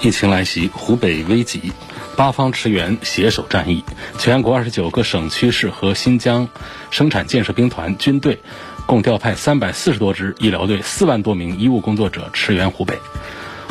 [0.00, 1.72] 疫情来袭，湖北危急，
[2.16, 3.82] 八方驰援携手战役。
[4.16, 6.48] 全国二十九个省区市和新疆
[6.90, 8.40] 生产建设兵团军队
[8.86, 12.96] 共调派三百四十多支医疗队、四万多名医务工作者驰援湖北。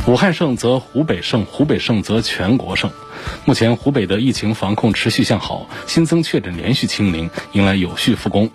[0.08, 2.90] 武汉胜则湖北胜，湖北胜则全国胜。
[3.44, 8.50] 目前湖北的疫情防控持续向好，新增确诊连续清零，迎来有序复工。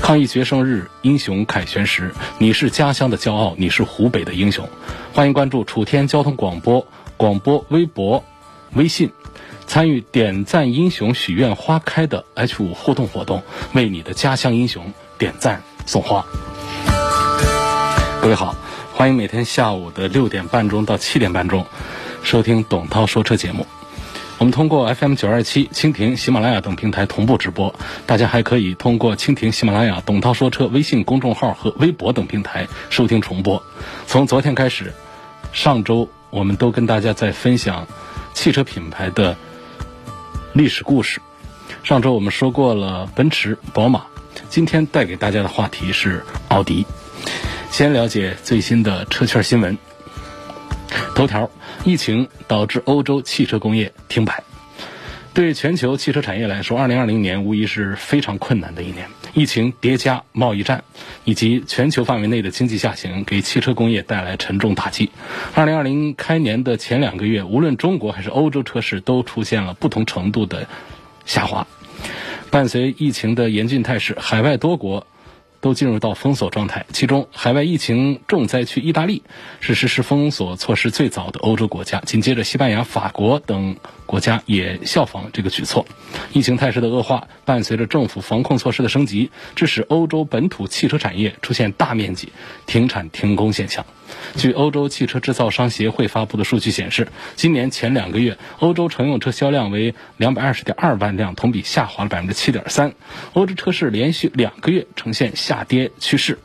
[0.00, 4.68] 抗疫决胜日，英雄凯旋时，你是家乡的骄傲，你是湖北的英雄。
[5.12, 8.22] 欢迎关注楚天交通广播广播微博、
[8.74, 9.10] 微信，
[9.66, 16.24] 参与点赞英雄许愿花开的 H 五互动活动，为你的家乡英雄点赞送花。
[18.22, 18.54] 各位好，
[18.98, 21.64] 欢迎每天下午的六点半钟到七点半钟
[22.24, 23.64] 收听董涛说车节目。
[24.38, 27.72] 我们通过 FM 九二七、蜻蜓、喜马拉雅等平台同步直播，
[28.06, 33.62] 大家还可以通过蜻蜓、喜马拉雅、董涛说车微信公众号和微博等平台收听重播。
[34.08, 34.92] 从昨天开始，
[35.52, 37.86] 上周我们都跟大家在分享
[38.34, 39.36] 汽车品牌的
[40.52, 41.20] 历史故事。
[41.84, 44.06] 上周我们说过了奔驰、宝马，
[44.48, 46.84] 今天带给大家的话题是奥迪。
[47.70, 49.78] 先了解最新的车圈新闻。
[51.14, 51.48] 头条：
[51.84, 54.42] 疫情导致欧洲汽车工业停摆。
[55.34, 59.08] 对全球汽车产业来说，2020年无疑是非常困难的一年。
[59.34, 60.82] 疫情叠加贸易战，
[61.24, 65.10] 以及全球范围内的经济下行，给汽车工业带来沉重打击。
[65.54, 70.66] 2020开年的前两个月，无论中国还是欧洲车市都出现了不同程度的
[71.24, 71.64] 下滑。
[72.50, 75.06] 伴随疫情的严峻态势，海外多国。
[75.60, 79.22] 都进入到封锁状态，其中海外疫情重灾区意大利
[79.60, 83.76] 是实施封锁措施最早的欧洲国家，紧接着西班牙、法国等
[84.06, 85.84] 国家也效仿这个举措。
[86.32, 92.32] 疫情态势的恶化，伴随着政府防控措施的升级，致使欧洲本土汽车产业出现大面积
[92.66, 93.84] 停产停工现象。
[94.36, 102.92] 据欧洲汽车制造商协会发布的数据显示，今年前两个月，欧洲乘用车销量为两百二十点二万辆，同比下滑了百分之七点三。
[103.32, 106.38] 欧洲车市连续两个月呈现下跌趋势，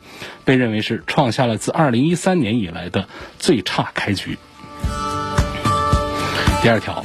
[0.44, 3.08] 被认为是创下了自二零一三年以来的
[3.38, 4.38] 最差开局。
[6.62, 7.04] 第二条，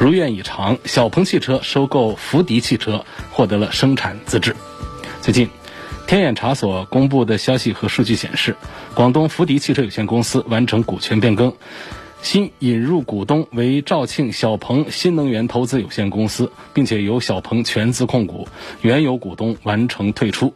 [0.00, 4.54] 如愿以偿，小鹏汽车收购福迪汽车，获得了生产资质。
[5.20, 5.57] 最近。
[6.08, 8.56] 天眼查所公布的消息和数据显示，
[8.94, 11.52] 广东福迪汽车有限公司完成股权变更，
[12.22, 18.48] 新引入股东为肇庆小鹏新能源投资有限公司，并且由小鹏全资控股，
[18.80, 20.54] 原有股东完成退出。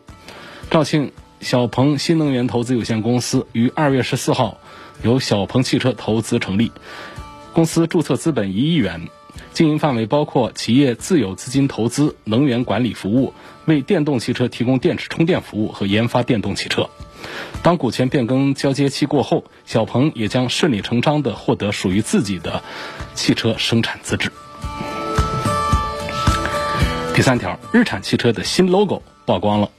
[0.71, 1.13] 肇庆
[1.43, 4.57] 小鹏新能源投资有限公司于二月十四号
[5.03, 6.73] 由小鹏汽车投资成立，
[7.53, 9.07] 公司注册资本一亿元。
[9.55, 13.33] 经营范围包括企业自有资金投资、能源管理服务、
[13.67, 16.89] 为电动汽车提供电池充电服务和研发电动汽车。
[17.63, 22.63] 当股权变更交接期过后，小鹏也将顺理成章地获得属于自己的
[23.15, 24.33] 汽车生产资质。
[27.15, 29.71] 第三条，日产汽车的新 logo 曝光了。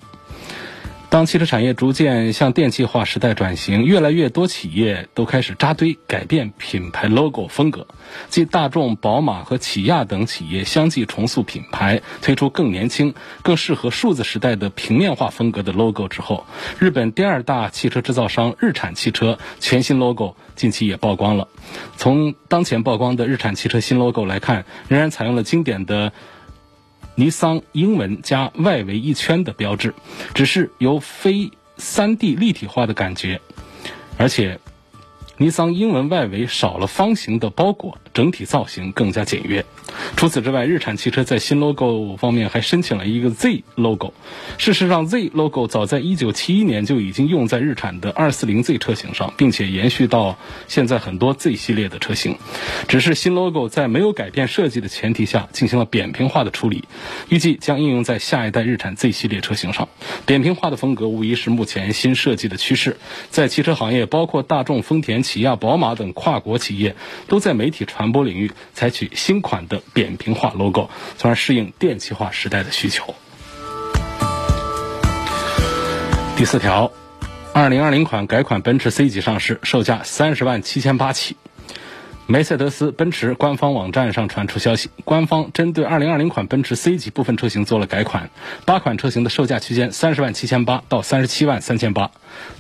[1.14, 7.86] 当汽车产业逐渐向电气化时代转型，越来越多企业都开始扎堆改变品牌 logo 风格。
[8.30, 13.14] 继大众、宝马和起亚等企业相继重塑品牌，推出更年轻、
[13.44, 16.48] 更适合数字时代的平面化风格的 logo 之后，
[16.80, 21.48] 日本第二大汽车制造商日产汽车全新 logo 近期也曝光了。
[21.96, 26.12] 从当前曝光的日产汽车新 logo 来看，仍然采用了经典的。
[27.16, 29.94] 尼桑英文加外围一圈的标志，
[30.34, 33.40] 只是由非三 D 立体化的感觉，
[34.18, 34.60] 而且
[35.44, 39.66] 尼桑英文外围少了方形的包裹，整体造型更加简约。
[40.16, 44.14] 除此之外，日产汽车在新 logo 方面还申请了一个 Z logo。
[44.58, 50.38] 事实上，Z logo 早在1971年就已经用在日产的 240Z 车型上，并且延续到
[50.70, 52.38] 现在很多 Z 系列的车型。
[52.88, 56.86] 只是新 logo 在没有改变设计的前提下进行了扁平化的处理，
[57.28, 59.90] 预计将应用在下一代日产 Z 系列车型上。
[60.26, 62.96] 扁平化的风格无疑是目前新设计的趋势，
[63.30, 66.96] 在汽车行业，包括大众、丰田、起亚、宝马等跨国企业，
[67.28, 69.82] 都在媒体传播领域采取新款的。
[69.94, 73.16] 扁平化 logo，从而适应电气化时代的需求。
[76.38, 76.92] 第四条，
[77.52, 81.36] 二零二零款改款奔驰 C 级上市，售价三十万七千八起。
[82.26, 88.30] 梅赛德斯奔驰官方网站上传出消息，官方针对2020款奔驰 C 级部分车型做了改款，
[88.66, 92.12] 八款车型的售价区间三十万七千八到三十七万三千八。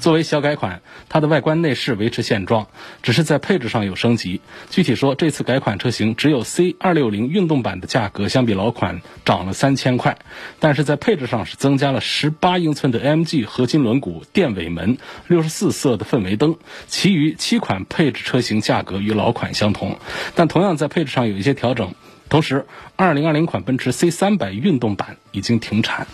[0.02, 2.68] 作为小改款，它的外观内饰维持现状，
[3.04, 4.42] 只是在配置上有升级。
[4.70, 10.18] 具体说，这次改款车型只有 C 二六零运动版的价格相比老款涨了三千块，
[10.60, 16.58] 但是在配置上是增加了十八英寸的 AMG 合金轮毂、电尾门、六十四色的氛围灯，
[16.88, 19.53] 其余七款配置车型价格与老款。
[19.54, 19.98] 相同，
[20.36, 21.94] 但同样在配置上有一些调整。
[22.30, 22.66] 同时
[22.98, 26.08] ，2020款奔驰 C 三百运动版已经停产。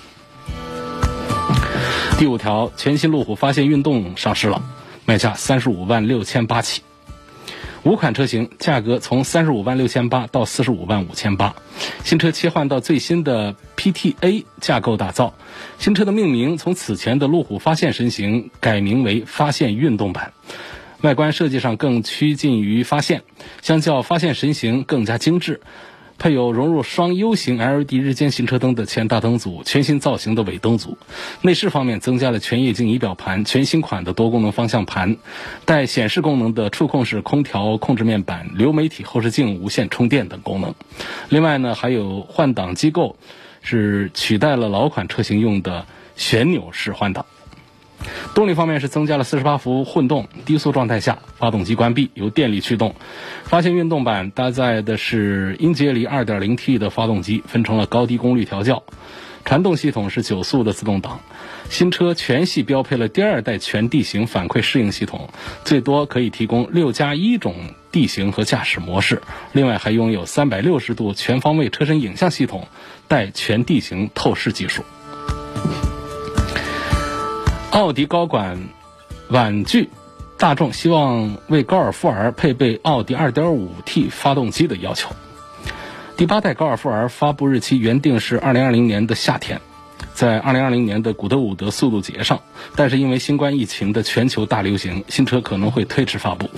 [2.17, 4.61] 第五条，全新路虎发现运动上市了，
[5.05, 6.81] 卖价三十五万六千八起。
[7.83, 11.55] 五款车型价格从三十五万六千八到四十五万五千八。
[12.03, 15.33] 新车切换到最新的 PTA 架构打造，
[15.77, 20.33] 新车的命名从此前的路虎发现神行改名为发现运动版。
[21.01, 23.23] 外观设计上更趋近于发现，
[23.61, 25.61] 相较发现神行更加精致，
[26.17, 30.97] 配有融入双 U 型 LED 日间行车灯的前大灯组、全新造型的尾灯组。
[31.41, 35.15] 内饰方面增加了全液晶仪表盘、全新款的多功能方向盘、
[35.63, 40.75] 带显示功能的触控式空调控制面板、流媒体后视镜、无线充电等功能。
[41.29, 43.15] 另外呢，还有换挡机构
[43.61, 45.85] 是取代了老款车型用的
[46.17, 47.25] 旋钮式换挡。
[48.33, 52.95] 动力方面是增加了四十八伏混动，低速状态下发动机关闭，由电力驱动。
[53.43, 58.83] 发现运动版搭载的是英杰里 2.0T 的发动机，分成了高低功率调教。
[59.45, 61.21] 传动系统是九速的自动挡。
[61.69, 65.29] 新车全系标配了第二代全地形反馈适应系统，
[65.63, 67.55] 最多可以提供六加一种
[67.91, 69.21] 地形和驾驶模式。
[69.53, 72.67] 另外还拥有三百六十度全方位车身影像系统，
[73.07, 74.83] 带全地形透视技术。
[77.71, 78.57] 奥迪高管
[79.29, 79.89] 婉拒
[80.39, 85.11] 大众希望为高尔夫 R 配备奥迪 2.5T 发动机的要求。
[86.17, 89.61] 第八代高尔夫 R 发布日期原定是2020年的夏天，
[90.13, 92.41] 在2020年的古德伍德速度节上，
[92.75, 96.49] 但是因为新冠疫情的全球大流行，新车可能会推迟发布。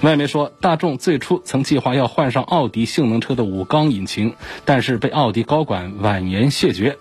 [0.00, 4.34] 外媒说，大众最初曾计划要换上奥迪性能车的五缸引擎，
[4.64, 6.98] 但是被奥迪高管婉言谢绝。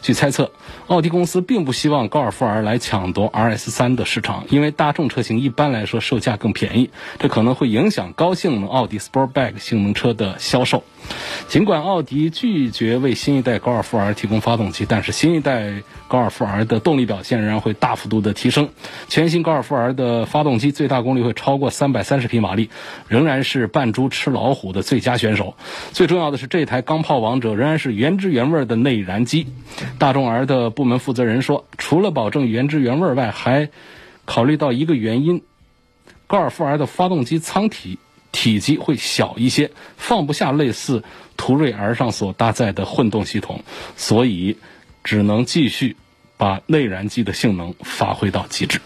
[0.00, 0.52] 据猜测，
[0.86, 10.84] 奥迪公司并不希望高尔夫 R 来抢夺 RS 三的市场，因为大众车型一般来说售价更便宜，这可能会影响高性能奥迪 Sportback 性能车的销售。
[11.48, 18.68] 尽管奥迪拒绝为新一代高尔夫 R 提供发动机，但是新一代高尔夫 R 的动力表现仍然会大幅度的提升。
[19.08, 22.70] 全新高尔夫 R 的发动机最大功率会超过三百三十匹马力，
[23.08, 25.54] 仍然是扮猪吃老虎的最佳选手。
[25.92, 29.46] 最重要的是，这台钢炮王者仍然是原汁原味的内燃机。
[29.98, 33.70] 大众 R 的部门负责人说，除了保证原汁原味外，还
[34.24, 35.42] 考虑到一个原因：
[36.26, 37.98] 高尔夫 R 的发动机舱体
[38.30, 41.02] 体积会小一些，放不下类似
[41.36, 43.62] 途锐 R 上所搭载的混动系统，
[43.96, 44.58] 所以
[45.02, 45.96] 只能继续
[46.36, 48.80] 把内燃机的性能发挥到极致。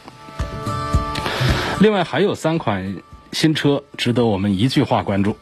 [1.80, 2.96] 另外还有三款
[3.32, 5.36] 新车值得我们一句话关注。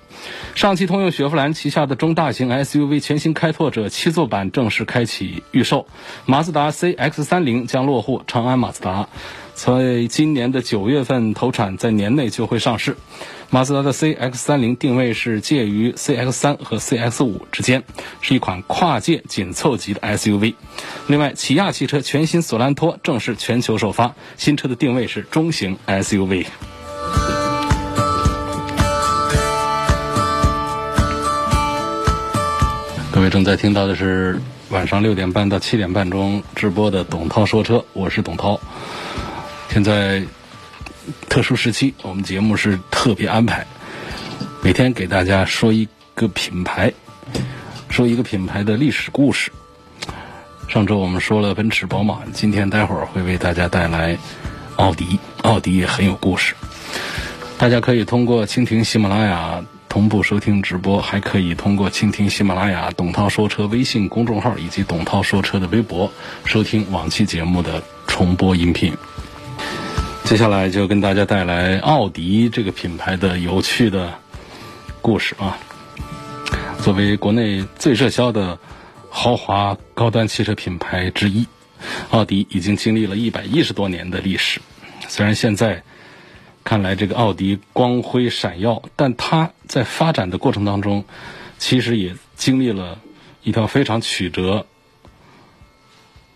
[0.55, 5.87] 上汽通用雪佛兰旗下的中大型 SUV 全新开拓者七座版正式开启预售，
[6.27, 9.09] 马自达 CX-30 将落户长安马自达，
[9.55, 12.97] 在今年的九月份投产，在年内就会上市。
[13.53, 17.83] 马自达的 CX-30 定位是介于 CX-3 和 CX-5 之间，
[18.21, 20.55] 是一款跨界紧凑级的 SUV。
[21.09, 26.47] 另外，起亚汽车全新索兰托正式全球首发，新车的定位是中型 SUV。
[33.21, 38.59] 各位正在听到的是晚上六点半到七点半钟直播的董涛说车，我是董涛。
[39.69, 40.23] 现在
[41.29, 43.67] 特殊时期，我们节目是特别安排，
[44.63, 46.91] 每天给大家说一个品牌，
[47.91, 49.53] 说一个品牌的历史故事。
[50.67, 54.17] 上周我们说了奔驰、宝马，今天待会儿会为大家带来
[54.77, 56.55] 奥迪，奥迪也很有故事。
[57.59, 59.63] 大家可以通过蜻蜓、喜马拉雅。
[59.91, 66.11] 同步收听直播，还可以通过蜻蜓、喜马拉雅、董涛说车微信公众号以及董涛说车的微博
[66.45, 68.97] 收听往期节目的重播音频。
[70.23, 74.15] 接下来就跟大家带来奥迪这个品牌的有趣的
[75.03, 75.59] 故事啊。
[76.79, 78.61] 作为国内最热销的
[79.11, 81.49] 豪华高端汽车品牌之一，
[82.11, 84.61] 奥迪已经经历了一百一十多年的历史。
[85.09, 85.83] 虽然现在。
[86.71, 91.05] 看来这个奥迪光辉闪耀，但它在发展的过程当中，
[91.59, 93.01] 其实也经历了
[93.43, 94.67] 一条非常曲折、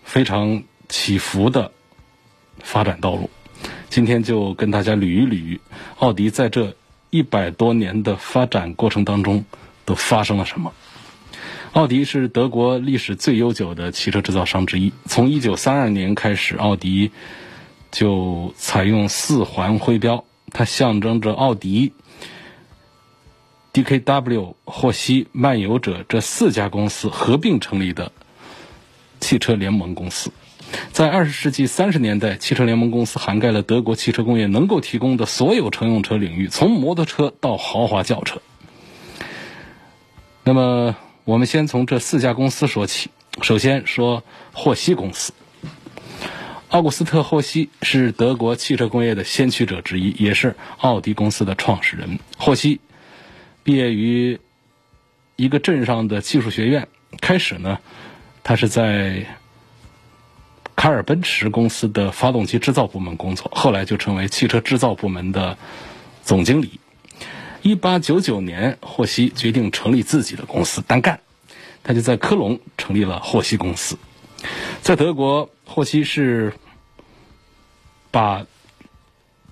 [0.03, 1.71] 非常起伏的
[2.59, 3.29] 发展道路。
[3.89, 5.57] 今天就跟大家捋一捋
[5.99, 6.75] 奥迪在这
[7.11, 9.45] 一百多年的发展过程当中
[9.85, 10.73] 都发生了什么。
[11.71, 14.91] 奥迪是德国历史最悠久的汽车制造商之一。
[15.05, 17.11] 从一九三二年开始，奥迪
[17.95, 21.93] 就采用四环徽标，它象征着奥迪、
[23.71, 28.11] DKW、霍希、漫游者这四家公司合并成立的
[29.21, 30.29] 汽车联盟公司。
[30.91, 38.41] 在二十世纪三十年代，汽车联盟公司涵盖了德国汽车工业能够提供的所有乘用车领域，从摩托车到豪华轿车。
[40.43, 43.09] 那么，我们先从这四家公司说起。
[43.41, 44.21] 首先说
[44.51, 45.31] 霍希公司，
[46.69, 52.19] 奥古斯特·霍希是德国汽车工业的先驱者之一，也是奥迪公司的创始人。
[52.37, 52.81] 霍希
[53.63, 54.39] 毕业于
[55.35, 56.87] 一个镇上的技术学院，
[57.21, 57.79] 开始呢，
[58.43, 59.25] 他是在
[60.75, 65.57] 卡尔奔驰公司的发动机制造部门工作，后来就成为汽车制造部门的
[66.23, 66.79] 总经理。
[67.61, 71.19] 一八九九年，霍希决定成立自己的公司单干，
[71.83, 73.97] 他就在科隆成立了霍希公司。
[74.81, 76.53] 在德国，霍希是
[78.11, 78.45] 把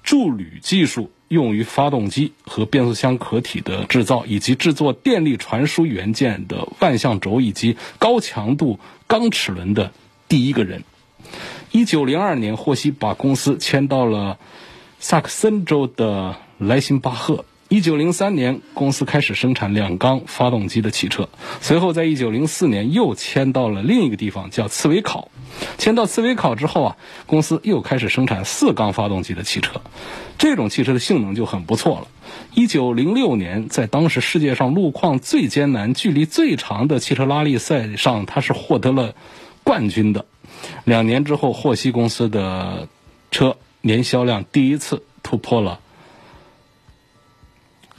[0.04, 9.92] 铸铝技术用于发动机和变速箱壳体的制造，以及制作电力传输元件的万向轴以及高强度钢齿轮的
[10.28, 10.84] 第一个人。
[11.72, 14.38] 一九零二年，霍希把公司迁到了
[15.00, 17.46] 萨克森州的莱辛巴赫。
[17.74, 21.28] 一九零三年，公司开始生产两缸发动机的汽车。
[21.60, 25.32] 随后，在一九零四年又迁到了另一个地方，叫茨维考。
[25.80, 29.82] 迁到茨维考之后啊，公司又开始生产四缸发动机的汽车。
[30.38, 32.08] 这种汽车的性能就很不错了。
[32.54, 39.16] 一九零六年，在当时世界上路况最艰难、距离最长的汽车拉力赛上，它是获得了
[39.64, 40.26] 冠军的。
[40.84, 42.88] 两年之后，霍希公司的
[43.32, 45.80] 车年销量第一次突破了。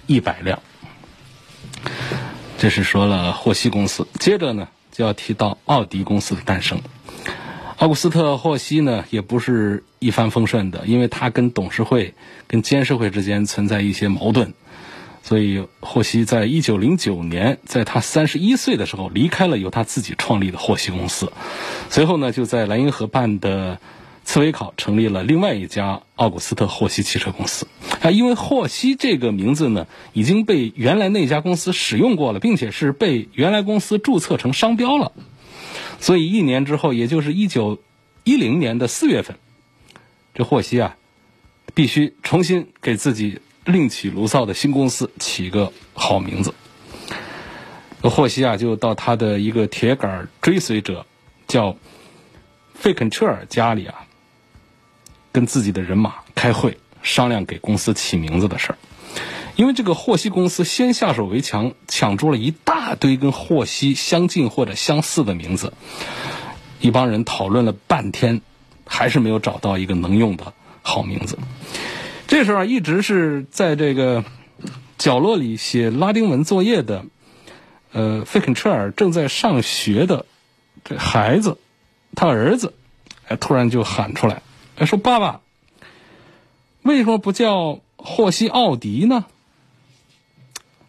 [0.07, 0.61] 一百辆，
[2.59, 4.07] 这是说了霍希公司。
[4.19, 6.81] 接着呢，就要提到奥迪公司的诞生。
[7.79, 12.15] 奥古斯特·霍希呢，也不是一帆风顺的，因为他跟董事会、
[12.47, 14.53] 跟监事会之间存在一些矛盾，
[15.23, 21.33] 所以霍希在一九零九年，在他三十一岁的时候离开了由他自己创立的霍希公司。
[21.91, 23.79] 随后呢，就在莱茵河畔的。
[24.25, 27.69] 茨威考成立了另外一家奥古斯特·霍希汽车公司
[28.01, 35.13] 啊，因为霍希这个名字呢已经被原来那家公司使用过了，并且是被原来公司注册成商标了，
[36.01, 37.81] 所以一年之后，也就是一九
[38.25, 39.37] 一零年的四月份，
[40.33, 40.97] 这霍希啊
[41.75, 46.55] 必须重新给自己另起炉灶的新公司起个好名字。
[48.03, 51.07] 霍希啊就到他的一个铁杆追随者
[51.47, 51.77] 叫
[52.75, 54.07] 费肯彻尔家里啊。
[55.35, 58.79] 跟自己的人马开会商量给公司起名字的事儿，
[59.57, 65.73] 因为这个霍希公司先下手为强，抢住了一大堆跟霍希相近或者相似的名字，
[66.79, 68.43] 一帮人讨论了半天，
[68.87, 71.37] 还是没有找到一个能用的好名字。
[72.29, 74.25] 这时候啊一直是在这个
[74.99, 77.07] 角落里写拉丁文作业的，
[77.93, 80.27] 呃，费肯彻尔正在上学的
[80.85, 81.59] 这孩子，
[82.15, 82.73] 他儿子，
[83.27, 84.41] 哎，突然就喊出来。
[84.77, 85.41] 他说爸爸，
[86.83, 89.25] 为什么不叫霍希奥迪呢？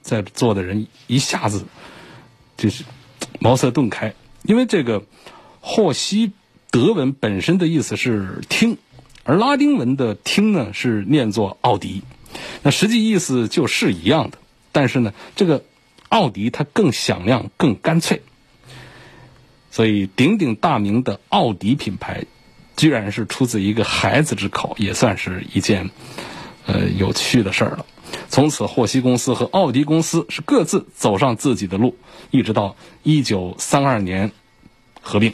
[0.01, 1.65] 在座的人一下子
[2.57, 2.83] 就是
[3.39, 4.13] 茅塞顿开，
[4.43, 5.03] 因为这个
[5.61, 6.31] 霍希
[6.71, 8.77] 德文本身的意思是听，
[9.23, 12.03] 而拉丁文的听呢是念作奥迪，
[12.61, 14.37] 那实际意思就是一样的，
[14.71, 15.63] 但是呢，这个
[16.09, 18.21] 奥迪它更响亮、更干脆，
[19.71, 22.25] 所以鼎鼎大名的奥迪品牌。
[22.75, 25.89] 居然是出自一个孩子之口，也算是一件
[26.65, 27.85] 呃有趣的事儿了。
[28.29, 31.97] 从此，霍希公司和奥迪公司是各自走上自己的路，
[32.31, 34.31] 一直到一九三二年
[35.01, 35.33] 合并。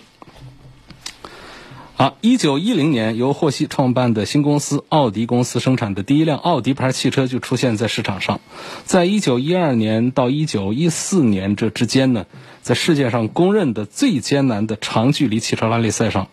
[1.98, 8.40] 啊，一九一零年由霍希创办的新公司奥迪公司生产的第一辆奥迪牌汽车就出现在市场上。
[8.86, 12.26] 在一九一二年到一九一四年这之间呢，
[12.64, 16.30] 在世界上公认的最艰难的长距离汽车拉力赛上。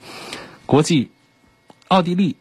[0.68, 1.08] 国际
[1.88, 2.36] 奥地利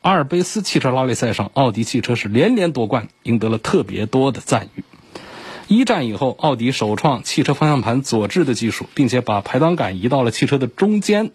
[0.00, 4.84] 阿尔卑斯汽车拉力赛上，奥迪汽车是连连夺冠，赢得了特别多的赞誉。
[5.68, 11.30] 一战以后，奥迪首创汽车方向盘左置的技术，并且把排挡杆移到了汽车的中间，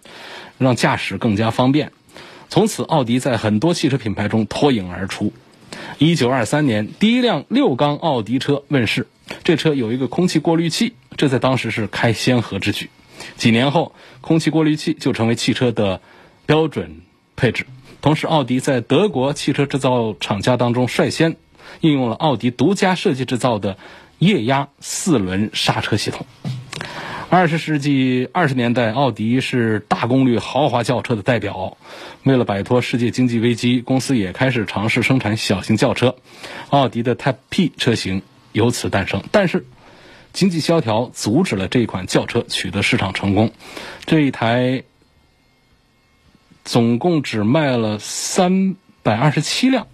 [0.57, 1.91] 让驾驶更加方便。
[2.49, 5.31] 从此，奥迪在很多汽车品牌中脱颖而出。
[5.99, 9.05] 一九二三年，第一辆六缸奥迪车问世，
[9.43, 12.89] 这车有一个空气过滤器，这在当时是开先河之举。
[13.37, 16.01] 几年后，空气过滤器就成为汽车的
[16.45, 17.01] 标准
[17.35, 17.65] 配置。
[18.01, 21.35] 同时，奥迪在德国汽车制造厂家当中率先
[21.81, 23.77] 应用了奥迪独家设计制造的
[24.17, 26.25] 液压四轮刹车系统。
[27.29, 31.77] 二十世纪二十年代，奥迪是大功率豪华轿车的代表。
[32.23, 36.15] 为了摆脱世界经济危机，公司也开始尝试生产小型轿车。
[36.71, 39.23] 奥迪的 Type P 车型由此诞生。
[39.31, 39.65] 但是，
[40.33, 43.51] 经济萧条阻止了这一款轿车取得市场成功。
[44.05, 44.83] 这一台
[46.63, 49.87] 总共只卖了三百二十七辆，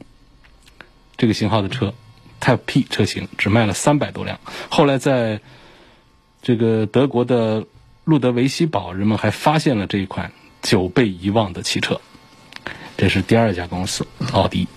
[1.17, 1.93] 这个型号的车
[2.41, 4.39] ，Type P 车型只卖了三百多辆。
[4.69, 5.41] 后来在
[6.41, 7.65] 这个德国的
[8.03, 11.99] 路德维希堡，人们还发现了这一款久被遗忘的汽车。
[12.97, 14.67] 这是第二家公司，奥迪。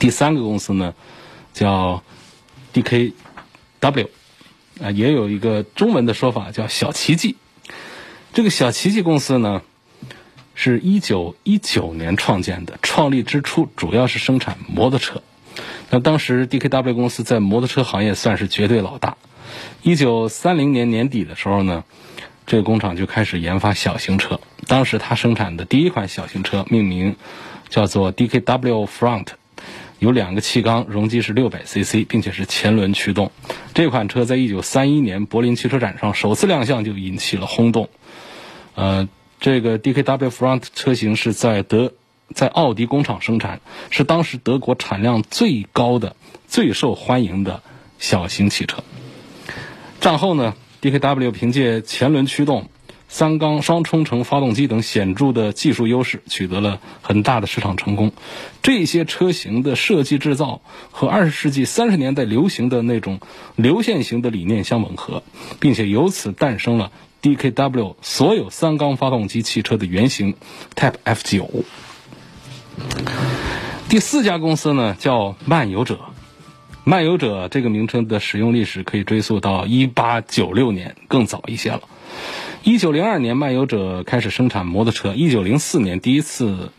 [0.00, 0.94] 第三个公司呢，
[1.54, 2.02] 叫
[2.74, 4.08] DKW，
[4.82, 7.36] 啊，也有一个中文的说法叫小奇迹。
[8.32, 9.62] 这个小奇迹公司呢，
[10.54, 15.22] 是一九一九年创建的，创立之初主要是生产摩托车。
[15.88, 19.16] 那当时 DKW 公司在摩托车行业算是绝对老大。
[19.82, 21.84] 一九三零年年底的时候呢，
[22.46, 24.40] 这个工厂就开始研发小型车。
[24.66, 27.16] 当时它生产的第一款小型车命名
[27.70, 29.28] 叫做 DKW Front，
[29.98, 33.32] 有两个气缸，容积是六百 CC，并且是前轮驱动。
[33.74, 37.88] 这款车在一九三一年柏林汽车展上首次亮相，就引起了轰动。
[38.74, 39.08] 呃，
[39.40, 41.92] 这个 DKW Front 车型是在德
[42.34, 43.60] 在奥迪工厂生产，
[43.90, 47.62] 是当时德国产量最高的、最受欢迎的
[47.98, 48.84] 小型汽车。
[50.00, 52.68] 战后呢，DKW 凭借前轮驱动、
[53.08, 58.12] 三缸双冲程发动机等显著的技术优势，取得了很大的市场成功。
[58.62, 60.60] 这些车型的设计制造
[60.90, 63.20] 和二十世纪三十年代流行的那种
[63.54, 65.22] 流线型的理念相吻合，
[65.60, 66.90] 并且由此诞生了
[67.22, 70.34] DKW 所有三缸发动机汽车的原型
[70.74, 71.64] Type F9。
[73.88, 76.00] 第四家公司呢，叫漫游者。
[76.82, 81.82] 漫游者这个名称的使用历史可以追溯到一八九六年，更早一些了。
[82.66, 86.72] 一九零二年，漫游者开始生产摩托车；一九零四年，第一次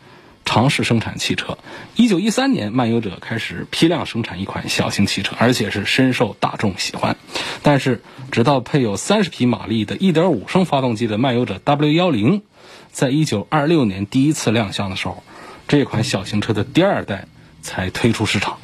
[0.44, 1.56] 尝试生产汽车；
[1.96, 7.16] 一九一三年，漫游者开始批量生产一款小型汽车，而且是深受大众喜欢。
[7.62, 12.42] 但是，直到配有三十匹马力的一点五升发动机的漫游者 W 幺零，
[12.92, 15.24] 在一九二六年第一次亮相的时候，
[15.68, 17.28] 这款小型车的第二代
[17.62, 18.58] 才推出市场。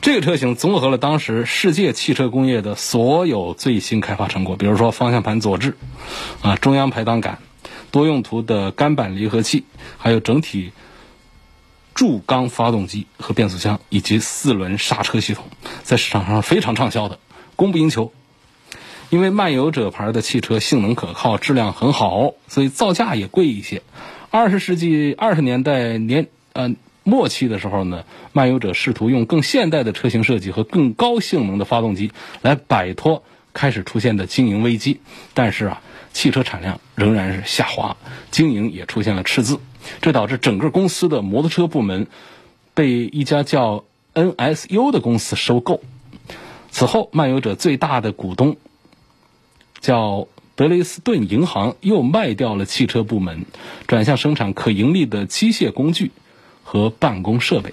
[0.00, 5.76] 这个车型综合了当时世界汽车工业的所有最新开发成果，比如说方向盘左置，
[6.40, 7.38] 啊，中央排挡杆，
[7.90, 9.64] 多用途的干板离合器，
[9.98, 10.70] 还有整体
[11.94, 15.44] 铸钢发动机和变速箱，以及四轮刹车系统，
[15.82, 17.18] 在市场上非常畅销的，
[17.56, 18.12] 供不应求。
[19.10, 23.82] 因为漫游者牌的汽车性能可靠，质量很好，所以造价也贵一些。
[24.30, 26.72] 二十世纪二十年代年，呃。
[27.08, 33.22] 末期的时候呢，漫游者试图用更现代的车型设计和更高性能的发动机来摆脱
[33.54, 35.00] 开始出现的经营危机，
[35.32, 35.80] 但是啊，
[36.12, 37.96] 汽车产量仍然是下滑，
[38.30, 39.58] 经营也出现了赤字，
[40.02, 42.06] 这导致整个公司的摩托车部门
[42.74, 45.80] 被一家叫 NSU 的公司收购。
[46.70, 48.56] 此后，漫游者最大的股东
[49.80, 53.46] 叫德雷斯顿银行又卖掉了汽车部门，
[53.86, 56.12] 转向生产可盈利的机械工具。
[56.70, 57.72] 和办公设备，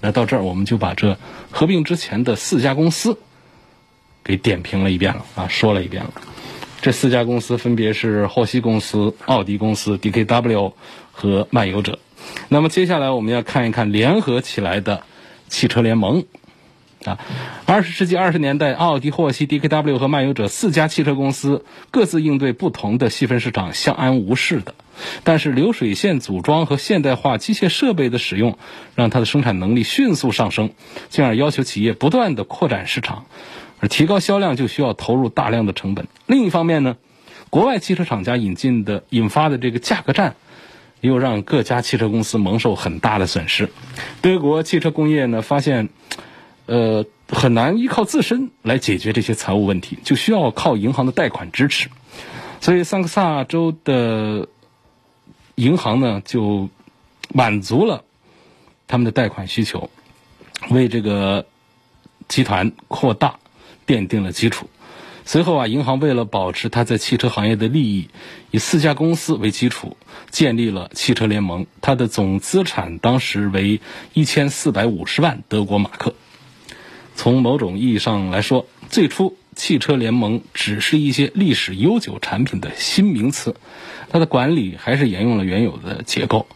[0.00, 1.18] 那到这儿我们就把这
[1.50, 3.18] 合并之前的四家公司
[4.22, 6.12] 给点评了一遍了啊，说了一遍了。
[6.80, 10.74] 这四家公司分别是霍希公司、奥迪公司、DKW
[11.10, 11.98] 和漫游者。
[12.48, 15.02] 那么接下来我们要看一看联合起来的
[15.48, 16.24] 汽车联盟。
[17.04, 17.18] 啊，
[17.66, 24.72] 二十世纪二十年代，奥迪、霍希、DKW 和漫游者四家汽车公司各自应对不同的细分市场，相安无事的。
[25.22, 28.58] 但是流水线组装和现代化机械设备的使用，
[28.94, 30.70] 让它的生产能力迅速上升，
[31.08, 33.26] 进而要求企业不断的扩展市场，
[33.80, 36.06] 而提高销量就需要投入大量的成本。
[36.26, 36.96] 另一方面呢，
[37.50, 40.36] 国外汽车厂家引进的引发的这个价格战，
[41.00, 43.70] 又让各家汽车公司蒙受很大的损失。
[44.20, 45.88] 德国汽车工业呢发现。
[46.66, 51.90] 呃，很难依靠自身来解决这些财务问题，就需要靠银行的贷款支持。
[52.62, 54.48] 所以，桑克萨州的
[55.56, 56.68] 银行呢，就
[57.32, 58.04] 满足了
[58.86, 59.90] 他们的贷款需求，
[60.70, 61.46] 为这个
[62.28, 63.38] 集团扩大
[63.86, 64.68] 奠定了基础。
[65.26, 68.10] 随后啊，银行为了保持它在汽车行业的利益，
[68.50, 69.96] 以四家公司为基础
[70.30, 71.66] 建立了汽车联盟。
[71.80, 73.80] 它的总资产当时为
[74.12, 76.14] 一千四百五十万德国马克。
[77.14, 83.54] 从某种意义上来说，最初汽车联盟只是一些历史悠久产品的新名词，
[84.10, 86.46] 它的管理还是沿用了原有的结构。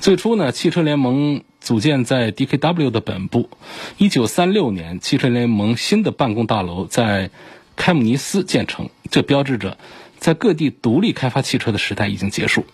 [0.00, 3.48] 最初呢，汽车联盟组建在 DKW 的本部。
[3.96, 7.30] 一九三六年，汽车联盟新的办公大楼在
[7.76, 9.78] 开姆尼斯建成，这标志着。
[10.18, 12.66] 在各地独立开发汽车的时代已经结束，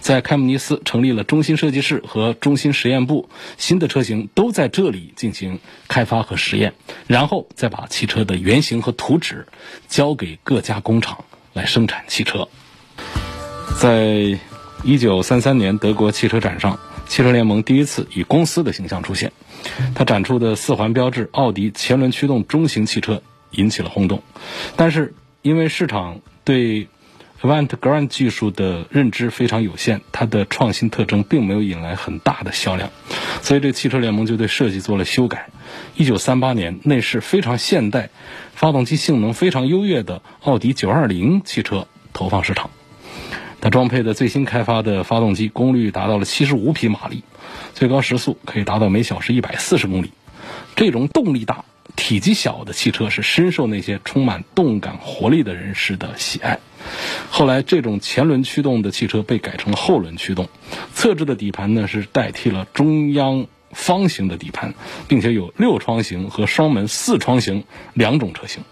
[0.00, 6.74] 在开姆尼斯成立了中心设计室和中心实验部，新的车型都在这里进行开发和实验，
[7.06, 9.46] 然后再把汽车的原型和图纸
[9.88, 12.48] 交给各家工厂来生产汽车。
[13.80, 14.38] 在
[14.84, 19.32] 一九三三年德国汽车展上，汽车联盟第一次以公司的形象出现，
[19.94, 24.22] 它展出的四环标志奥迪前轮驱动中型汽车引起了轰动，
[24.76, 26.20] 但是因为市场。
[26.44, 26.88] 对
[27.42, 32.90] Avantgarde 技术的认知非常有限，它的创新特征并没有引来很大的销量，
[33.40, 35.48] 所以这汽车联盟就对设计做了修改。
[35.96, 38.10] 一九三八年，内饰非常现代、
[38.54, 42.70] 发动机性能非常优越的奥迪九二零汽车投放市场。
[43.62, 47.22] 它装配的最新开发的发动机功率达到了七十五匹马力，
[47.74, 50.12] 最高时速可以达到每小时一百四十公里。
[50.76, 51.64] 这种动力大。
[52.00, 56.58] 体积小的汽车是深受那些充满动感活力的人士的喜爱。
[57.30, 60.48] 后来，这种前轮驱动的汽车被改成了后轮驱动，
[60.94, 64.72] 侧置的底盘呢是代替了中央方形的底盘，
[65.08, 68.64] 并且有六窗型和双门四窗型两种车型。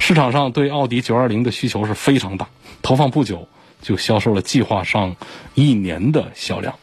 [0.00, 2.48] 市场上对奥迪920的需求是非常大，
[2.82, 3.46] 投放不久
[3.80, 5.14] 就销售了计划上
[5.54, 6.74] 一年的销量。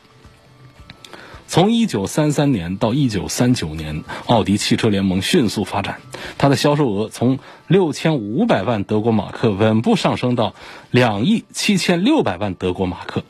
[1.48, 6.00] 从一九三三年到一九三九年，奥迪汽车联盟迅速发展，
[6.38, 10.54] 它的销售额从六千五百万德国马克稳步上升到
[10.92, 13.24] 两亿七千六百万德国马克，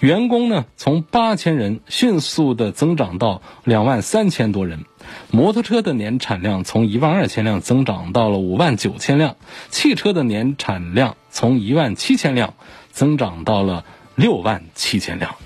[0.00, 4.84] 员工呢从八千人迅速的增长到两万三千多人，
[5.30, 9.36] 摩托车的年产量从一万二千辆增长到了五万九千辆，
[9.70, 12.54] 汽车的年产量从一万七千辆
[12.90, 13.84] 增长到了
[14.16, 15.36] 六万七千辆。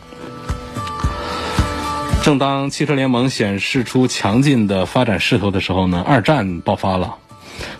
[2.24, 7.18] 正当汽车联盟显示出强劲的发展势头的时候呢，二战爆发了，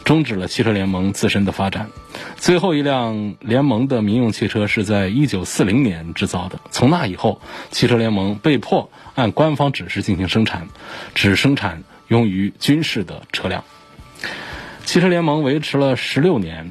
[0.04, 1.88] 终止了汽车联盟自身的发展。
[2.36, 6.60] 最后一辆联盟的民用汽车是在一九四零年制造的。
[6.70, 10.68] 从那以后，汽车联盟被迫按官方指示进行生产，
[11.14, 13.64] 只生产用于军事的车辆。
[14.84, 16.70] 汽车联盟维持了十六年，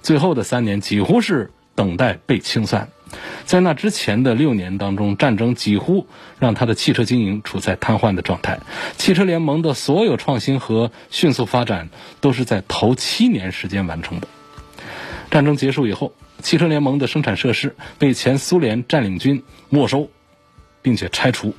[0.00, 2.88] 最后的三年几乎是等待被清算。
[3.44, 6.06] 在那之前的六年当中，战争几乎
[6.38, 8.58] 让他的汽车经营处在瘫痪的状态。
[8.96, 14.28] 汽车联盟的所有创新和迅速发展都是在头七年时间完成的。
[15.30, 20.08] 战争结束以后，汽车联盟的生产设施被前苏联占领军没收，
[20.80, 21.54] 并且拆除。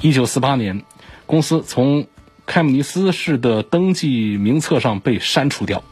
[0.00, 0.82] 一九四八年，
[1.26, 2.06] 公司从
[2.46, 5.84] 开姆尼斯市的登记名册上被删除掉。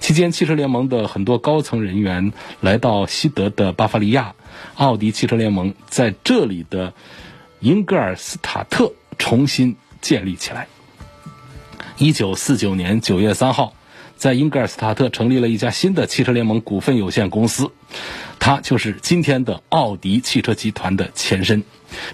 [0.00, 4.34] 期间，汽车联盟的很多高层人员来到西德的巴伐利亚，
[4.74, 6.94] 奥迪汽车联盟在这里的
[7.60, 10.68] 英格尔斯塔特重新建立起来。
[11.98, 13.74] 一九四九年九月三号，
[14.16, 17.72] 在英格尔斯塔特成立了一家新的汽车联盟股份有限公司，
[18.38, 21.64] 它就是今天的奥迪汽车集团的前身，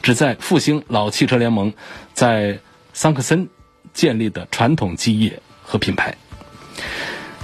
[0.03, 1.74] 旨在复兴老汽车联盟
[2.14, 2.61] 在
[2.92, 3.48] 桑克森
[3.92, 6.16] 建立的传统基业和品牌。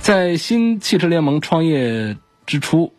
[0.01, 2.93] 在新汽车联盟创业之初，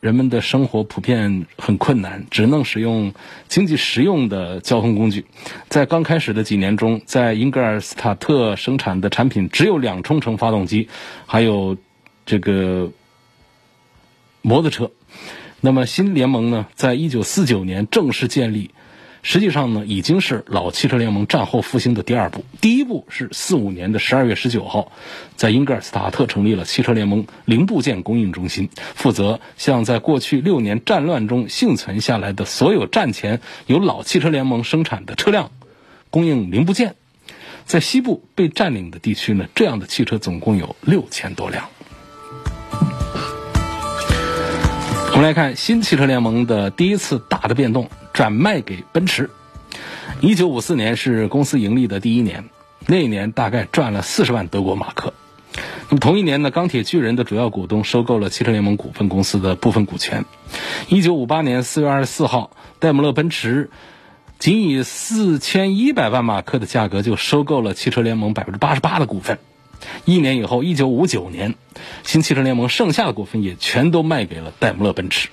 [0.00, 3.14] 人们的生活普遍很困难，只能使用
[3.48, 5.24] 经济实用的交通工具。
[5.70, 10.88] 在刚开始的几年中，在英格尔斯塔特生产的产品只有两冲程发动机，
[11.26, 11.78] 还有
[12.26, 12.92] 这个
[14.42, 14.90] 摩托车。
[15.62, 18.70] 那么新联盟呢，在一九四九年正式建立。
[19.24, 22.44] 实际上呢，已经是老汽车联盟战后复兴的第二步。
[22.60, 24.90] 第一步是四五年的十二月十九号，
[25.36, 35.52] 在英格尔斯塔特成立了汽车联盟零部件供应中心，负责向在过去六年战乱中幸存下来的所有战前由老汽车联盟生产的车辆
[36.10, 36.96] 供应零部件。
[37.64, 41.68] 在西部被占领的地区呢，这样的汽车总共有六千多辆。
[45.12, 49.30] 我们来看新汽车联盟的第一次大的变动，转卖给奔驰。
[50.20, 52.50] 一九五四年是公司盈利的第一年，
[52.86, 55.14] 那一年大概赚了四十万德国马克。
[55.88, 60.24] 那么同一年呢，钢铁巨人的主要股东收购了汽车联盟股份公司的部分股权。
[60.88, 63.70] 一九五八年四月二十四号，戴姆勒奔驰
[64.38, 69.38] 仅以四千一百万马克的价格就收购了汽车联盟百分之八十八的股份。
[70.04, 71.54] 一年以后，一九五九年，
[72.04, 75.28] 新汽车联盟剩下的股份也全都卖给了戴姆勒奔驰。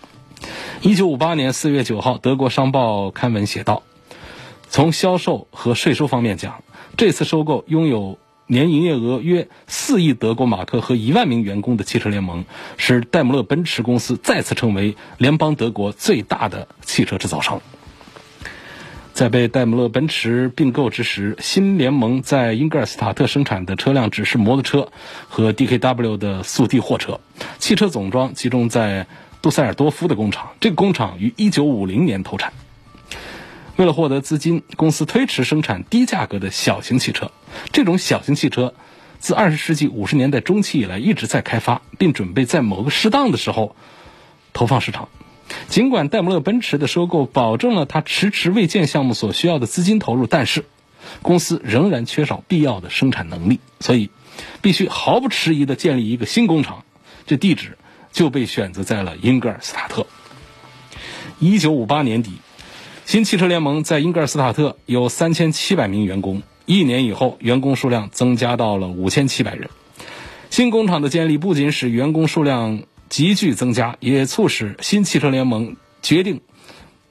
[0.82, 3.84] 一九五八年四月九号，德国商报刊文写道
[4.70, 6.64] ：“从销售和税收方面讲，
[6.98, 12.46] 这次收购拥有年营业额约四亿德国马克和一万名员工的汽车联盟，
[12.78, 17.62] 使戴姆勒奔驰公司再次成为联邦德国最大的汽车制造商。
[19.12, 24.92] 在被戴姆勒奔驰并购之时，新联盟在英格尔斯塔特生产的车辆只是摩托车
[25.28, 27.20] 和 DKW 的速递货车，
[27.58, 29.08] 汽车总装集中在
[29.42, 30.52] 杜塞尔多夫的工厂。
[30.60, 32.54] 这个工厂于1950年投产。
[33.76, 37.32] 为了获得资金，公司推迟生产低价格的小型汽车。
[37.72, 38.74] 这种小型汽车
[39.20, 43.76] 自20世纪50年代中期以来一直在开发，并准备在某个适当的时候
[44.52, 45.08] 投放市场。
[45.68, 50.66] 尽管戴姆勒奔驰的收购保证了它迟迟未建项目所需要的资金投入，但是
[51.22, 54.10] 公司仍然缺少必要的生产能力，所以
[54.62, 56.84] 必须毫不迟疑地建立一个新工厂。
[57.26, 57.78] 这地址
[58.12, 60.08] 就被选择在了英格尔斯塔特。
[61.42, 62.34] 1958年底。
[63.06, 69.72] 新汽车联盟在英格尔斯塔特有三千七百名员工，一年以后，员工数量增加到了五千七百人。
[70.52, 76.42] 新工厂的建立不仅使员工数量急剧增加，也促使新汽车联盟决定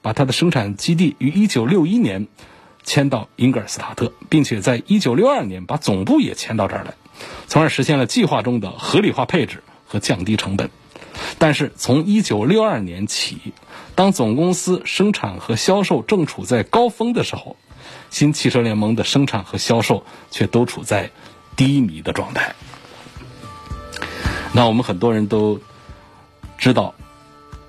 [0.01, 2.27] 把它的生产基地于一九六一年
[2.85, 6.93] 迁到英格尔斯塔特，并且在一九六二年把总部也迁到这儿来，
[7.47, 10.69] 从而实现了计划中的合理化配置和降低成本。
[11.37, 13.53] 但是从一九六二年起，
[13.95, 17.55] 当总公司生产和销售正处在高峰的时候，
[18.09, 21.11] 新汽车联盟的生产和销售却都处在
[21.55, 22.55] 低迷的状态。
[24.51, 25.59] 那我们很多人都
[26.57, 26.93] 知道，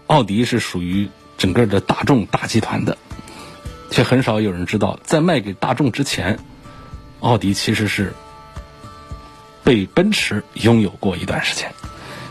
[0.06, 2.96] 奥迪是属于整个的大众大集团的，
[3.90, 6.38] 却很少有人知道，在卖给大众之前，
[7.20, 8.14] 奥迪其实是
[9.62, 11.72] 被奔驰拥有过一段时间。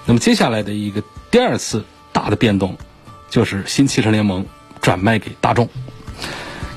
[0.06, 2.78] 那么接下来的一个第二次大的变动，
[3.30, 4.46] 就是新汽车联盟
[4.82, 5.70] 转卖给大众。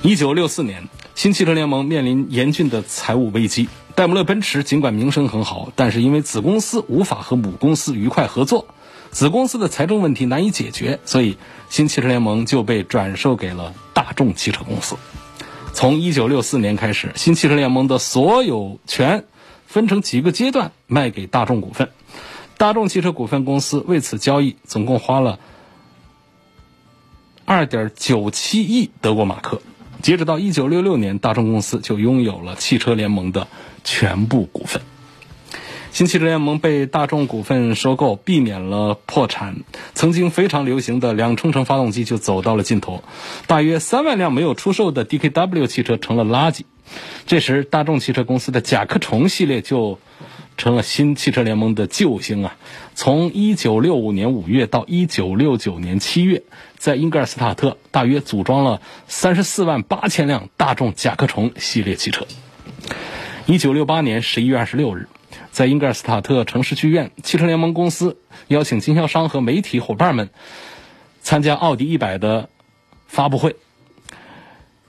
[0.03, 3.69] 一九六四年，新汽车联盟面临严峻的财务危机。
[3.95, 8.67] 戴姆勒奔驰尽管名声很好，但是因为子公司无法和母公司愉快合作，
[9.11, 11.37] 子公司的财政问题难以解决，所以
[11.69, 14.97] 新汽车联盟就被转售给了大众汽车公司。
[15.75, 19.25] 从一九六四年开始，新汽车联盟的所有权
[19.67, 21.91] 分成几个阶段卖给大众股份。
[22.63, 25.41] 大众汽车股份公司为此交易，总共花了
[27.45, 29.61] 二点九七亿德国马克。
[30.01, 33.49] 截止到一九六六年，大众公司就拥有了汽车联盟的
[33.83, 34.81] 全部股份。
[35.91, 39.65] 新汽车联盟被大众股份收购，避免了破产。
[39.95, 43.03] 曾经非常流行的两冲程发动机就走到了尽头，
[43.49, 46.61] 大约三万辆没有出售的 DKW 汽车成了垃圾。
[47.27, 49.99] 这时，大众汽车公司的甲壳虫系列就。
[50.63, 52.57] 成了新汽车联盟的救星啊！
[52.95, 56.45] 从一九六五年五月到一九六九年七月，
[56.77, 62.29] 在英格尔斯塔特大约组装了三十四万八千辆大众甲壳虫系列汽车。
[63.47, 65.09] 一九六八年十一月二十六日，
[65.51, 70.31] 在英格尔斯塔特城市剧院，汽车联盟公司邀请经销商和媒体伙伴们
[71.23, 72.49] 参加奥迪一百的
[73.09, 73.57] 发布会。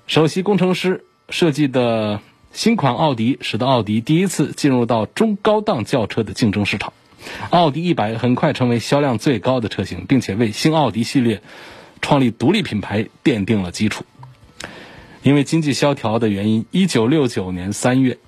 [0.06, 2.20] 首席工程师设计的。
[2.54, 6.94] 新款奥迪使得奥迪第一次进入到中高档轿车的竞争市场，
[7.50, 11.42] 奥迪一百很快成为销量最高的车型，并且为新奥迪系列
[12.00, 14.06] 创立独立品牌奠定了基础。
[15.24, 18.20] 因为经济萧条的原因，一九六九年三月，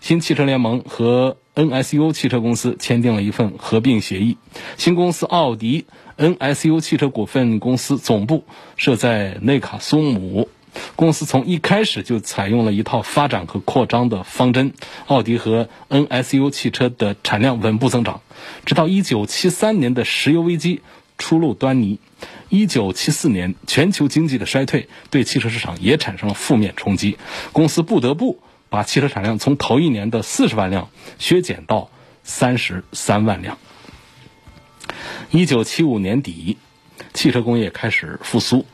[0.00, 4.38] 新汽车联盟和 NSU 汽车公司签订了一份合并协议，
[4.78, 5.84] 新公司奥迪
[6.16, 8.44] NSU 汽车股份公司总部
[8.76, 10.48] 设在内卡苏姆。
[10.96, 14.72] 公司从一开始就采用了一套发展和扩张的方针，
[15.06, 18.20] 奥迪和 NSU 汽车的产量稳步增长，
[18.64, 20.82] 直到1973年的石油危机
[21.18, 21.98] 初露端倪。
[22.50, 27.18] 1974年，全球经济的衰退对汽车市场也产生了负面冲击，
[27.52, 31.90] 公司不得不把汽车产量从头一年的40万辆削减到
[32.26, 33.58] 33万辆。
[35.32, 36.58] 1975年底，
[37.12, 38.64] 汽车工业开始复苏。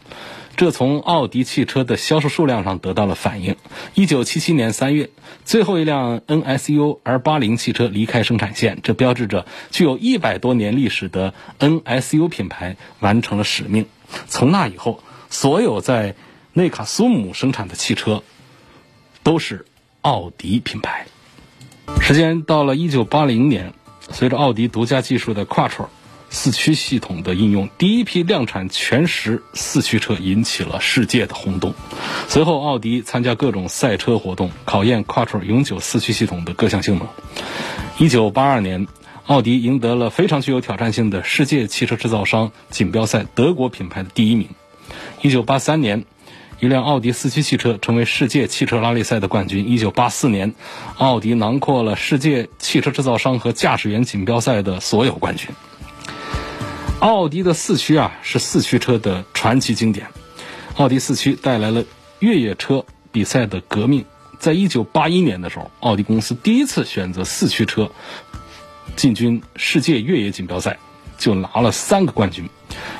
[0.57, 3.57] 这从奥迪汽车的销售数量上得到了反映。
[3.95, 5.09] 一九七七年三月，
[5.45, 13.87] 最后一辆 NSU R 八零汽车离开生产线，这标志着具有一百多年历史的 NSU 品牌完成了使命。
[14.27, 16.15] 从那以后，所有在
[16.53, 18.23] 内卡苏姆生产的汽车
[19.23, 19.65] 都是
[20.03, 21.07] 奥迪品牌。
[22.03, 23.73] 时间到了一九八零年，
[24.11, 25.87] 随着奥迪独家技术的 Quattro。
[26.31, 31.75] 四驱系统的应用，第一批量产全时四驱车引起了世界的轰动。
[32.29, 37.09] 随后，奥迪参加各种赛车活动，考验 Quattro 永久四驱系统的各项性能。
[37.99, 38.87] 一九八二年，
[39.27, 44.49] 奥迪赢得了非常具有挑战性的世界汽车制造商锦标赛德国品牌的第一名。
[45.23, 46.05] 一九八三年，
[46.61, 49.69] 一辆奥迪四驱汽车成为世界汽车拉力赛的冠军。
[49.69, 50.55] 一九八四年，
[50.97, 55.51] 奥迪囊括了世界汽车制造商和驾驶员锦标赛的所有冠军。
[57.01, 60.07] 奥迪的四驱啊，是四驱车的传奇经典。
[60.77, 61.85] 奥迪四驱带来了
[62.19, 64.05] 越野车比赛的革命。
[64.39, 67.91] 在一九八一年的时候，奥迪公司第一次选择四驱车
[68.97, 70.79] 进军世界越野锦标赛，
[71.19, 72.49] 就拿了三个冠军。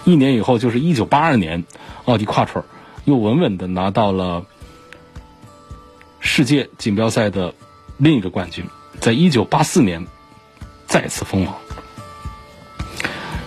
[0.05, 1.65] 一年以后，就是一九八二年，
[2.07, 2.63] 奥迪 quattro
[3.05, 4.47] 又稳稳的拿到了
[6.21, 7.55] 世界锦标赛的
[7.99, 8.65] 另一个冠军。
[8.99, 10.07] 在一九八四年，
[10.87, 11.55] 再次封王。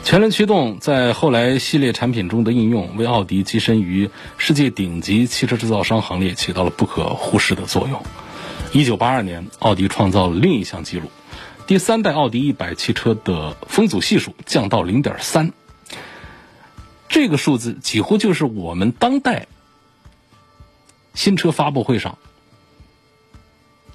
[0.04, 8.04] 全轮驱动在后来系列产品中的应用，为奥迪跻身于世界顶级汽车制造商行列起到了不可忽视的作用。
[8.74, 11.10] 一九八二年，奥迪创造了另一项纪录：
[11.66, 15.54] 第三代奥迪一百汽车的风阻系数降到零点三。
[17.08, 19.48] 这个数字几乎就是我们当代
[21.14, 22.18] 新车发布会上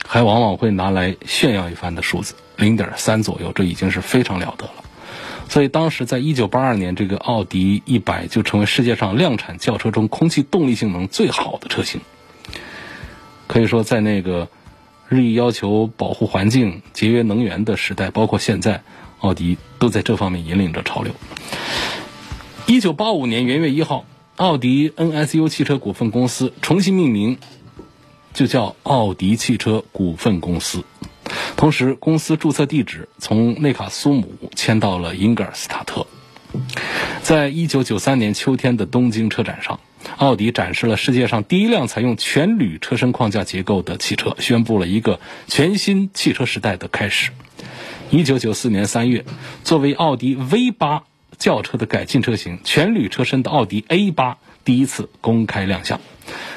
[0.06, 4.72] 还往往会拿来炫耀一番的数字，零点三左右，这已经是非常了得了。
[5.48, 12.00] 所以当时在一九八二年，这个奥迪一百就成为世界上量产轿车中空气动力性能最好的车型。
[13.46, 14.48] 可以说，在那个
[15.08, 18.82] 日益要求保护环境、节约能源的时代，包括现在，
[19.20, 21.14] 奥迪都在这方面引领着潮流。
[22.66, 24.04] 一九八五年元月一号，
[24.36, 27.38] 奥迪 NSU 汽车股份公司重新命名，
[28.34, 30.84] 就叫奥迪汽车股份公司。
[31.58, 36.06] 同时，公司注册地址从内卡苏姆迁到了英格尔斯塔特。
[37.20, 39.80] 在一九九三年秋天的东京车展上，
[40.18, 45.18] 奥迪展示了世界上第一辆采用全铝车身框架结构的汽车，宣布了一个
[45.48, 47.32] 全新汽车时代的开始。
[48.08, 49.24] 一九九四年三月，
[49.64, 51.02] 作为奥迪 V 八
[51.38, 56.00] 轿车的改进车型，全铝车身的奥迪 A 八第一次公开亮相。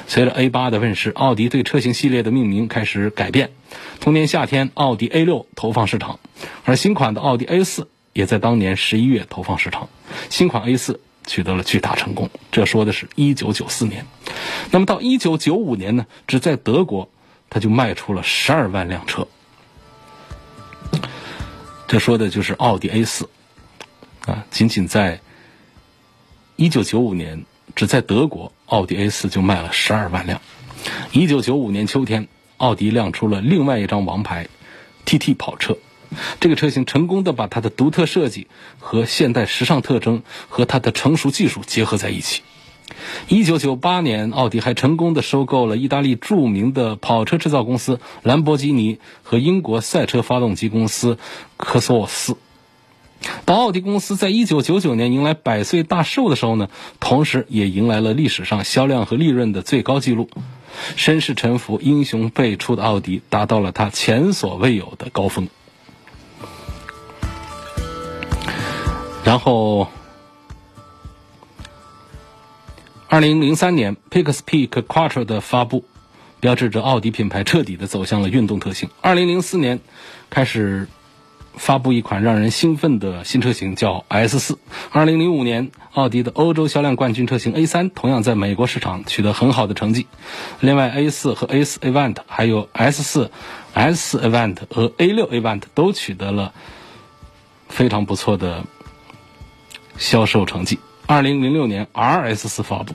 [0.06, 3.52] 随着 A 八的问世，奥迪对车型系列的命名开始改变。
[4.00, 6.20] 同年夏天，奥迪 A 六投放市场，
[6.64, 9.88] 而新款的奥迪 A 四也在当年十一月投放市场。
[10.28, 12.28] 新款 A 四取得了巨大成功。
[12.50, 14.04] 这说的是一九九四年。
[14.70, 16.06] 那么到一九九五年呢？
[16.26, 17.08] 只在德国，
[17.48, 19.26] 它就卖出了十二万辆车。
[21.86, 23.28] 这说的就是奥迪 A 四
[24.26, 25.20] 啊，仅仅在
[26.56, 30.40] 一九九五年，只在德国，奥迪 A 四就卖了十二万辆。
[31.12, 32.26] 一九九五年秋天。
[32.56, 34.46] 奥迪亮出了另外一张王牌
[35.04, 35.76] ，TT 跑车。
[36.38, 38.46] 这个车型成功的把它的独特设计
[38.78, 42.42] 和现代时尚特征和它的成熟技术结合在一起。
[43.26, 51.18] 一九九八年，奥迪还成功的收购了意大利著名的跑车制造公司兰博基尼和英国赛车发动机公司
[51.56, 52.36] 科索沃斯。
[53.44, 56.68] 当奥迪公司在一九九九年迎来百岁大寿的时候呢，
[57.00, 60.28] 同时也迎来了历史上销量和利润的最高纪录。
[60.96, 65.48] 身世沉浮、英雄辈出的奥迪达到了它前所未有的高峰。
[69.24, 69.88] 然后，
[73.08, 75.84] 二零零三年 Pixpeak Quattro 的发布，
[76.40, 78.88] 标志着奥迪品牌彻底的走向了运动特性。
[79.00, 79.80] 二零零四年
[80.30, 80.88] 开始。
[81.54, 84.58] 发布一款让人兴奋的新车型，叫 S 四。
[84.90, 90.06] 二零零五年，奥迪的欧洲销量冠军车型 A 三同样在美国市场取得很好的成绩。
[90.60, 93.30] 另外，A 四和 A 四 Avant，还有 S 四、
[93.74, 96.52] S 四 Avant 和 A 六 Avant 都取得了
[97.68, 98.64] 非常不错的
[99.98, 100.78] 销售成绩。
[101.06, 102.94] 二零零六年，RS 四发布，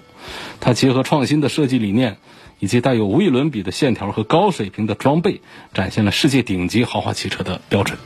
[0.60, 2.18] 它结合创新的设计理念，
[2.58, 5.42] 以及带有无与伦比的线条和高水平的装备，
[5.74, 8.00] 展现了世界顶级豪华汽车的标准。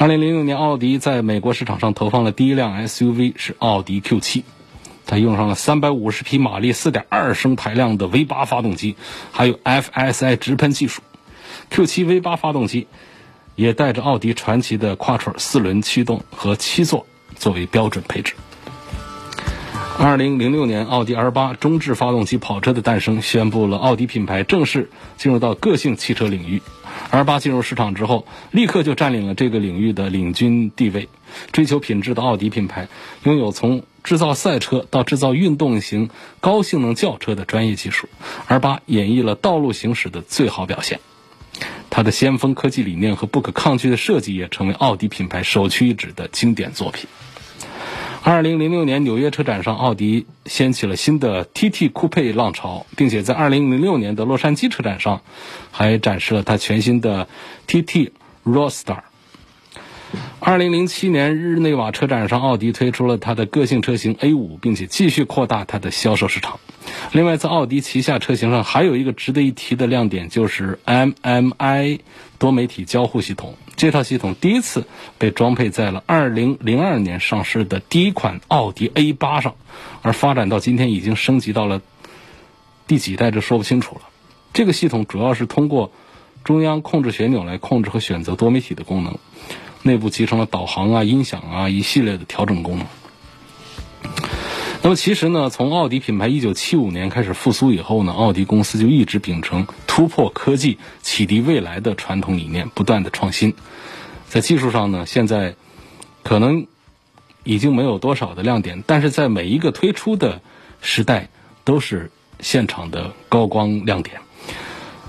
[0.00, 4.44] 二零零六年，奥迪在美国市场上投放了第一辆 SUV，是奥迪 Q 七，
[5.04, 8.96] 它用上了三百五十匹马力、四点二升排量的 V 八发动机，
[9.30, 11.02] 还有 FSI 直喷技术。
[11.68, 12.86] Q 七 V 八发动机
[13.56, 18.32] 也带着奥迪传奇的 Quattro 四轮驱动和七座作为标准配置。
[20.02, 26.62] 二零零六年，奥迪 R 八中置发动机跑车的诞生，宣布了奥迪品牌正式进入到个性汽车领域。
[27.10, 31.10] R 八进入市场之后，立刻就占领了这个领域的领军地位。
[31.52, 32.88] 追求品质的奥迪品牌，
[33.24, 36.08] 拥有从制造赛车到制造运动型
[36.40, 38.08] 高性能轿车的专业技术。
[38.46, 41.00] R 八演绎了道路行驶的最好表现，
[41.90, 47.06] 它的先锋科技理念和不可抗拒的设计，也成为奥迪品牌首屈一指的经典作品。
[48.22, 55.22] 二零零六年纽约车展上，奥迪掀起了新的 TT 酷配浪潮，并且在二零零六年的洛杉矶车展上，
[55.70, 57.28] 还展示了它全新的
[57.66, 58.10] TT
[58.44, 58.98] Roadster。
[60.38, 66.58] 二零零七年日内瓦车展上，奥迪推出了它的个性车型 A 五，并且继续扩大它的销售市场。
[67.12, 72.00] 另外，在奥迪旗下车型上，还有一个值得一提的亮点，就是 MMI
[72.38, 73.54] 多媒体交互系统。
[73.76, 74.86] 这套系统第一次
[75.16, 79.54] 被装配在了二零零二年上市的第一款奥迪 A 八上，
[80.02, 81.80] 而发展到今天，已经升级到了
[82.86, 84.02] 第几代，这说不清楚了。
[84.52, 85.92] 这个系统主要是通过
[86.44, 89.18] 中央控制旋钮来控制和选择多媒体的功能，
[89.82, 92.86] 内部集成了导航啊、音响啊一系列的调整功能。
[94.82, 103.54] 那么其实呢，从奥迪品牌一九七五年开始复苏以后呢，奥迪公司就一直秉承突破科技、启迪未来的传统理念，不断的创新。
[104.26, 105.54] 在技术上呢，现在
[106.22, 106.66] 可能
[107.44, 110.40] 已经没有多少的亮点，但是在每一个推出的
[110.80, 111.28] 时代
[111.64, 112.10] 都是
[112.40, 114.20] 现场的高光亮点。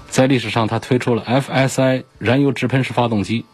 [0.09, 3.45] 在历史上，它推出了 FSI 燃油直喷式发动机、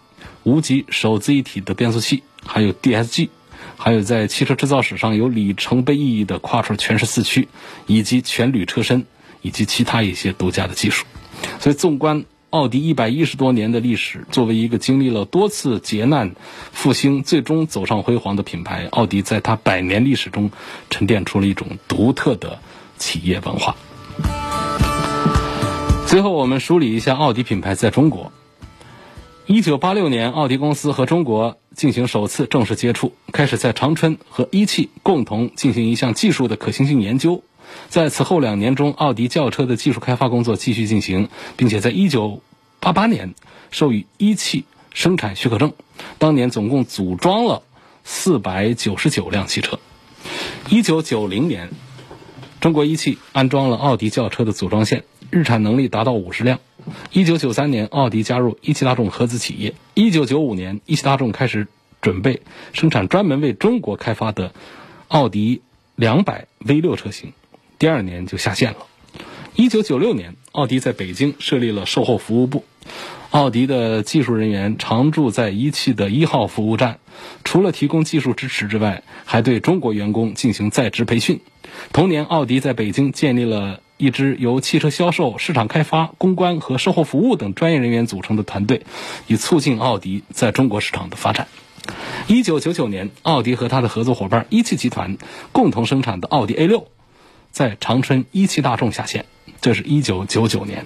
[0.48, 3.28] 无级手自一体的变速器，还有 DSG。
[3.76, 7.50] 还有在汽车制造史上有里程碑意义的跨出全时四驱，
[7.86, 9.06] 以及全铝车身，
[9.42, 11.06] 以及其他一些独家的技术。
[11.60, 16.34] 所以，纵观奥迪一百一十多年的历史，作为一个经历了多次劫难、
[16.72, 20.50] 复兴，最终走上辉煌的品牌，奥迪在它百年历史中
[20.90, 22.60] 沉淀出了一种独特的
[22.98, 23.76] 企业文化。
[26.08, 28.32] 最后，我们梳理一下奥迪品牌在中国。
[29.50, 37.42] 一九八六年，奥迪公司和中国进行首次正式接触，开始在长春和一汽共同进行一项技术的可行性研究。
[37.88, 42.42] 在此后两年中，奥迪轿车的技术开发工作继续进行，并且在一九
[42.82, 43.36] 八八年
[43.72, 45.72] 授予一汽生产许可证。
[46.18, 47.64] 当年总共组装了
[48.04, 49.80] 四百九十九辆汽车。
[50.70, 51.70] 一九九零年，
[52.60, 56.60] 中国一汽安装了奥迪轿车的组装线，日产能力达到五十辆。
[57.12, 59.74] 一九九三年，奥迪加入一汽大众合资企业。
[59.94, 61.68] 一九九五年，一汽大众开始
[62.02, 62.42] 准备
[62.74, 64.54] 生产专门为中国开发的
[65.08, 65.62] 奥迪
[65.96, 67.34] 两百 V 六车型，
[67.80, 68.80] 第二年就下线了。
[69.56, 72.64] 一九九六年，奥迪在北京设立了售后服务部，
[73.32, 77.00] 奥迪的技术人员常驻在一汽的一号服务站，
[77.44, 81.42] 除了提供技术支持之外，还对中国员工进行在职培训。
[81.92, 83.82] 同年，奥迪在北京建立了。
[83.98, 88.84] 一支由汽车销售、市场开发、公关和售后服务等专业人员组成的团队，
[89.26, 91.48] 以促进奥迪在中国市场的发展。
[92.28, 95.18] 一九九九年，奥迪和他的合作伙伴一汽集团
[95.52, 96.88] 共同生产的奥迪 A 六，
[97.52, 99.26] 在长春一汽大众下线。
[99.62, 100.86] 这是一九九九年，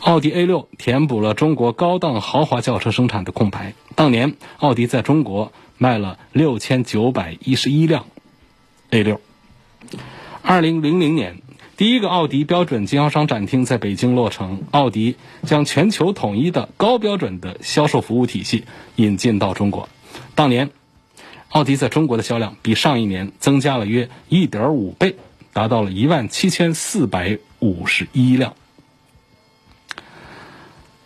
[0.00, 3.74] 奥迪 A 六填补了中国高档豪华轿车生产的空白。
[3.96, 8.06] 当年，奥迪在中国卖了六千九百一十一辆
[8.90, 9.20] A 六。
[10.42, 11.42] 二零零零年。
[11.76, 18.64] 第一个奥迪标准经销商展厅在北京落成，奥迪将全球统一的高标准的销售服务体系
[18.94, 19.90] 引进到中国。
[20.34, 20.70] 当年，
[21.50, 25.16] 奥迪在中国的销量比上一年增加了约一点五倍，
[25.52, 28.54] 达到了一万七千四百五十一辆。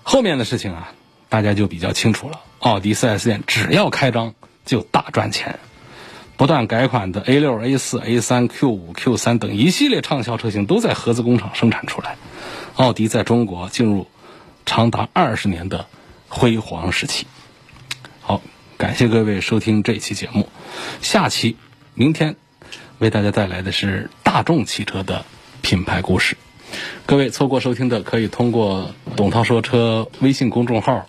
[0.05, 0.93] 后面的事情啊，
[1.29, 2.41] 大家就比较清楚了。
[2.61, 5.59] 奥迪 4S 店只要开张就大赚钱。
[6.41, 12.16] 不断改款的 A 六、A 四、A 三、Q 五、Q 三等一系列畅销车型都在合资工厂生产出来，
[12.76, 14.07] 奥迪在中国进入
[14.64, 15.84] 长达二十年的
[16.28, 17.26] 辉煌时期。
[18.22, 18.41] 好，
[18.78, 20.49] 感谢各位收听这期节目，
[21.03, 21.59] 下期
[21.93, 22.36] 明天
[22.99, 25.26] 为大家带来的是大众汽车的
[25.61, 26.38] 品牌故事。
[27.05, 31.07] 各位错过收听的，可以通过董涛说车微信公众号，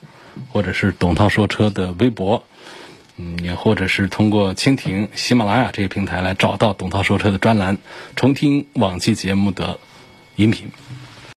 [0.49, 2.43] 或者是董涛说车的微博。
[3.23, 7.77] 嗯，也或者是通过蜻蜓、喜马拉雅这些平台来找到董涛说车的专栏，
[8.15, 9.79] 重听往期节目的
[10.37, 10.67] 音频。